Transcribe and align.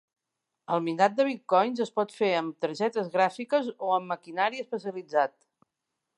El 0.75 0.79
minat 0.85 1.17
de 1.19 1.25
bitcoins 1.27 1.83
es 1.85 1.91
pot 1.99 2.15
fer 2.21 2.31
amb 2.39 2.65
targetes 2.67 3.13
gràfiques 3.19 3.71
o 3.89 3.93
amb 4.01 4.13
maquinari 4.17 4.65
especialitzat. 4.67 5.39